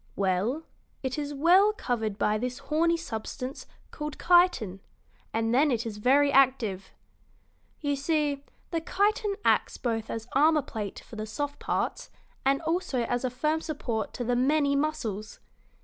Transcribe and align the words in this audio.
"Well, 0.15 0.63
it 1.03 1.19
is 1.19 1.31
well 1.31 1.73
covered 1.73 2.17
by 2.17 2.39
this 2.39 2.57
horny 2.57 2.97
substance 2.97 3.67
called 3.91 4.17
chitin, 4.17 4.79
and 5.31 5.53
then 5.53 5.69
it 5.69 5.85
is 5.85 5.97
very 5.99 6.31
active. 6.31 6.89
You 7.81 7.95
see, 7.95 8.43
the 8.71 8.81
chitin 8.81 9.35
acts 9.45 9.77
both 9.77 10.09
as 10.09 10.27
armor 10.33 10.63
plate 10.63 11.01
for 11.07 11.17
the 11.17 11.27
soft 11.27 11.59
parts 11.59 12.09
and 12.43 12.63
also 12.63 13.03
as 13.03 13.23
a 13.23 13.29
firm 13.29 13.61
support 13.61 14.11
to 14.15 14.23
the 14.23 14.35
many 14.35 14.75
muscles. 14.75 15.37